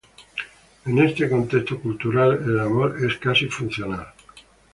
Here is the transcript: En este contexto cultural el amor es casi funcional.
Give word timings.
En 0.85 0.97
este 0.97 1.29
contexto 1.29 1.79
cultural 1.79 2.41
el 2.43 2.59
amor 2.59 2.95
es 3.05 3.17
casi 3.19 3.45
funcional. 3.49 4.07